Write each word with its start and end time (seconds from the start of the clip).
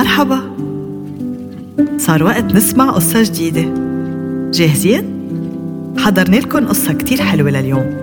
مرحبا 0.00 0.56
صار 1.98 2.22
وقت 2.22 2.44
نسمع 2.44 2.90
قصة 2.90 3.22
جديدة. 3.22 3.64
جاهزين؟ 4.50 5.04
حضرنا 5.98 6.36
لكم 6.36 6.68
قصة 6.68 6.92
كتير 6.92 7.22
حلوة 7.22 7.50
لليوم. 7.50 7.96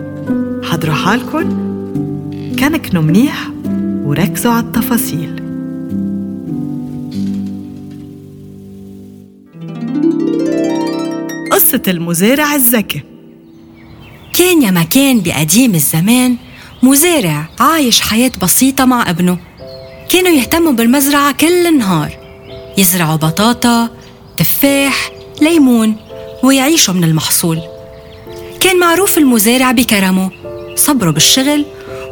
حضروا 0.64 0.96
حالكم. 0.96 1.50
كنكنوا 2.60 3.04
منيح 3.04 3.50
وركزوا 4.04 4.52
على 4.52 4.66
التفاصيل. 4.66 5.36
قصة 11.52 11.82
المزارع 11.88 12.56
الذكي. 12.56 13.02
كان 14.34 14.62
يا 14.62 14.72
مكان 14.72 15.22
بقديم 15.22 15.76
الزمان 15.76 16.36
مزارع 16.84 17.50
عايش 17.60 18.02
حياة 18.02 18.32
بسيطة 18.42 18.86
مع 18.86 19.10
ابنه. 19.10 19.47
كانوا 20.10 20.32
يهتموا 20.32 20.72
بالمزرعة 20.72 21.32
كل 21.32 21.68
النهار 21.68 22.18
يزرعوا 22.78 23.16
بطاطا 23.16 23.90
تفاح 24.38 25.12
ليمون 25.42 25.96
ويعيشوا 26.44 26.94
من 26.94 27.04
المحصول. 27.04 27.60
كان 28.60 28.80
معروف 28.80 29.18
المزارع 29.18 29.72
بكرمه 29.72 30.32
صبره 30.76 31.12
بالشغل 31.12 31.66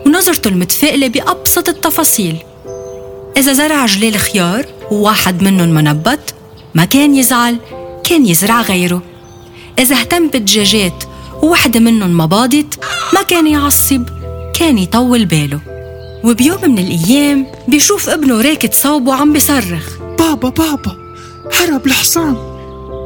ونظرته 0.05 0.47
المتفائلة 0.47 1.07
بأبسط 1.07 1.69
التفاصيل. 1.69 2.37
إذا 3.37 3.53
زرع 3.53 3.85
جلال 3.85 4.17
خيار 4.17 4.65
وواحد 4.91 5.43
منهم 5.43 5.69
منبت 5.69 6.33
ما 6.73 6.85
كان 6.85 7.15
يزعل 7.15 7.57
كان 8.03 8.25
يزرع 8.25 8.61
غيره. 8.61 9.01
إذا 9.79 9.95
اهتم 9.95 10.27
بالدجاجات 10.27 11.03
ووحدة 11.43 11.79
منهم 11.79 12.09
ما 12.09 12.25
باضت 12.25 12.83
ما 13.13 13.21
كان 13.21 13.47
يعصب 13.47 14.05
كان 14.59 14.77
يطول 14.77 15.25
باله. 15.25 15.74
وبيوم 16.23 16.71
من 16.71 16.79
الأيام 16.79 17.47
بيشوف 17.67 18.09
ابنه 18.09 18.41
راكد 18.41 18.73
صوبه 18.73 19.13
عم 19.13 19.33
بيصرخ. 19.33 19.89
بابا 20.19 20.49
بابا 20.49 20.95
هرب 21.53 21.85
الحصان. 21.85 22.37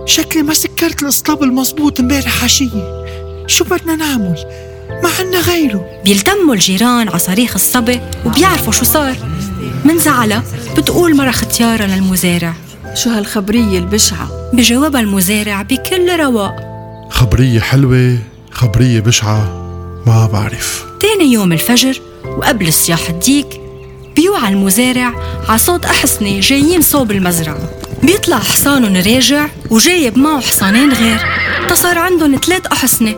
شكلي 0.06 0.44
ما 0.44 0.54
سكرت 0.54 1.04
الاسطاب 1.04 1.44
المزبوط 1.44 2.00
امبارح 2.00 2.44
عشية 2.44 3.06
شو 3.48 3.66
بدنا 3.66 3.96
نعمل؟ 3.96 4.46
ما 5.04 5.10
عنا 5.20 5.40
غيره. 5.40 5.86
بيلتموا 6.06 6.54
الجيران 6.54 7.10
على 7.10 7.20
صريخ 7.20 7.54
الصبي 7.56 8.02
وبيعرفوا 8.26 8.74
شو 8.74 8.86
صار. 8.86 9.16
من 9.86 9.98
زعلها 9.98 10.44
بتقول 10.78 11.16
مرة 11.16 11.32
ختيارة 11.32 11.84
للمزارع. 11.84 12.54
شو 12.94 13.10
هالخبرية 13.10 13.80
البشعة؟ 13.80 14.30
بجاوبها 14.54 15.02
المزارع 15.02 15.62
بكل 15.62 16.20
رواق. 16.20 16.56
خبرية 17.10 17.60
حلوة 17.60 18.18
خبرية 18.52 19.00
بشعة 19.00 19.44
ما 20.08 20.30
بعرف. 20.34 20.86
تاني 21.00 21.34
يوم 21.34 21.54
الفجر 21.54 22.02
وقبل 22.25 22.73
صياح 22.73 23.09
الديك 23.09 23.62
بيوعى 24.16 24.53
المزارع 24.53 25.14
على 25.50 25.58
صوت 25.58 25.86
أحصنة 25.86 26.39
جايين 26.39 26.81
صوب 26.81 27.11
المزرعة. 27.11 27.70
بيطلع 28.03 28.39
حصانهم 28.39 28.95
راجع 28.95 29.48
وجايب 29.70 30.17
معه 30.17 30.42
حصانين 30.42 30.94
غير. 30.94 31.20
تصار 31.70 31.98
عندهم 31.98 32.36
ثلاث 32.45 32.67
أحصنة 32.67 33.16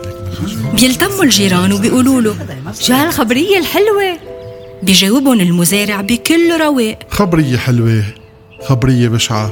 بيلتموا 0.74 1.24
الجيران 1.24 1.72
وبيقولوا 1.72 2.20
له 2.20 2.36
شو 2.80 2.92
هالخبرية 2.92 3.58
الحلوة؟ 3.58 4.18
بيجاوبهم 4.82 5.40
المزارع 5.40 6.00
بكل 6.00 6.60
رواق. 6.60 6.98
خبرية 7.10 7.56
حلوة 7.56 8.04
خبرية 8.68 9.08
بشعة 9.08 9.50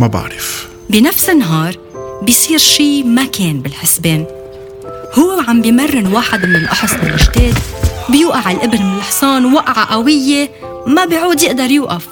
ما 0.00 0.06
بعرف. 0.06 0.68
بنفس 0.90 1.30
النهار 1.30 1.76
بيصير 2.22 2.58
شي 2.58 3.02
ما 3.02 3.24
كان 3.24 3.60
بالحسبان. 3.60 4.26
هو 5.14 5.38
وعم 5.38 5.62
بيمرن 5.62 6.06
واحد 6.06 6.46
من 6.46 6.56
الأحصنة 6.56 7.14
الجداد 7.14 7.58
بيوقع 8.08 8.50
الابن 8.50 8.82
من 8.82 8.96
الحصان 8.96 9.54
وقعة 9.54 9.94
قوية 9.94 10.50
ما 10.86 11.04
بيعود 11.04 11.42
يقدر 11.42 11.70
يوقف. 11.70 12.06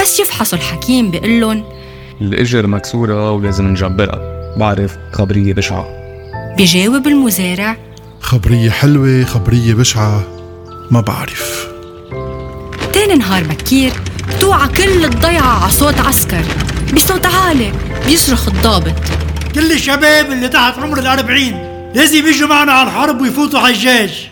بس 0.00 0.20
يفحصوا 0.20 0.58
الحكيم 0.58 1.10
بيقول 1.10 1.40
لهم 1.40 1.64
الإجر 2.20 2.66
مكسورة 2.66 3.32
ولازم 3.32 3.66
نجبرها. 3.68 4.20
بعرف 4.56 4.96
خبرية 5.12 5.54
بشعة. 5.54 5.86
بيجاوب 6.56 7.06
المزارع 7.06 7.76
خبرية 8.20 8.70
حلوة 8.70 9.24
خبرية 9.24 9.74
بشعة 9.74 10.22
ما 10.90 11.00
بعرف. 11.00 11.68
تاني 12.92 13.14
نهار 13.14 13.44
بكير 13.44 13.92
توعى 14.40 14.68
كل 14.68 15.04
الضيعة 15.04 15.62
على 15.62 15.70
صوت 15.70 16.00
عسكر. 16.00 16.44
بصوت 16.94 17.26
عالي 17.26 17.72
بيصرخ 18.06 18.48
الضابط. 18.48 18.94
كل 19.54 19.72
الشباب 19.72 20.32
اللي 20.32 20.48
تحت 20.48 20.78
عمر 20.78 20.98
الأربعين 20.98 21.58
لازم 21.94 22.26
يجوا 22.26 22.48
معنا 22.48 22.72
على 22.72 22.88
الحرب 22.88 23.20
ويفوتوا 23.20 23.60
على 23.60 23.74
الجيش. 23.74 24.29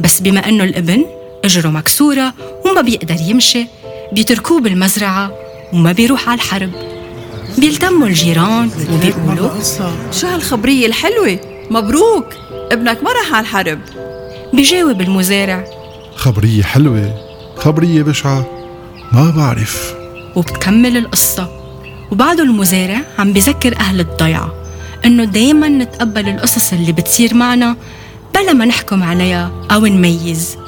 بس 0.00 0.20
بما 0.20 0.48
إنه 0.48 0.64
الابن 0.64 1.04
إجره 1.44 1.68
مكسورة 1.68 2.34
وما 2.66 2.80
بيقدر 2.80 3.16
يمشي 3.20 3.66
بيتركوه 4.12 4.60
بالمزرعة 4.60 5.30
وما 5.72 5.92
بيروح 5.92 6.28
على 6.28 6.34
الحرب. 6.36 6.70
بيلتموا 7.58 8.06
الجيران 8.06 8.70
وبيقولوا 8.92 9.50
شو 10.12 10.26
هالخبرية 10.26 10.86
الحلوة؟ 10.86 11.40
مبروك! 11.70 12.26
ابنك 12.72 13.02
ما 13.02 13.10
راح 13.12 13.34
على 13.34 13.40
الحرب. 13.40 13.78
بيجاوب 14.52 15.00
المزارع 15.00 15.64
خبرية 16.16 16.62
حلوة 16.62 17.14
خبرية 17.56 18.02
بشعة 18.02 18.46
ما 19.12 19.30
بعرف. 19.36 19.94
وبتكمل 20.36 20.96
القصة. 20.96 21.48
وبعده 22.12 22.42
المزارع 22.42 23.00
عم 23.18 23.32
بذكر 23.32 23.76
أهل 23.76 24.00
الضيعة 24.00 24.54
إنه 25.04 25.24
دايما 25.24 25.68
نتقبل 25.68 26.28
القصص 26.28 26.72
اللي 26.72 26.92
بتصير 26.92 27.34
معنا 27.34 27.76
بلا 28.42 28.52
ما 28.52 28.64
نحكم 28.64 29.02
عليها 29.02 29.50
أو 29.70 29.86
نميز. 29.86 30.58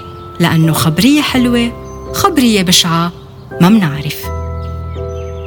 لأنه 0.41 0.73
خبرية 0.73 1.23
حلوة 1.23 1.73
خبرية 2.13 2.63
بشعة 2.63 3.13
ما 3.61 3.69
منعرف 3.69 4.27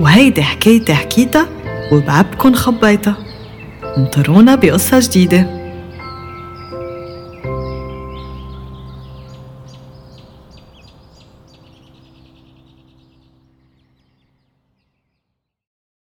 وهيدي 0.01 0.43
حكايتي 0.43 0.93
حكيتها 0.93 1.47
وبعبكن 1.91 2.55
خبيتها. 2.55 3.17
انطرونا 3.97 4.55
بقصة 4.55 4.99
جديدة. 4.99 5.54